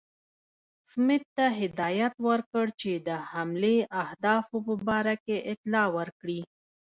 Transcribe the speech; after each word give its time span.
سمیت 0.91 1.23
ته 1.37 1.45
هدایت 1.59 2.13
ورکړ 2.27 2.65
چې 2.81 2.91
د 3.07 3.09
حملې 3.31 3.77
اهدافو 4.03 4.55
په 4.67 4.73
باره 4.87 5.15
کې 5.25 5.37
اطلاع 5.51 5.87
ورکړي. 5.97 6.41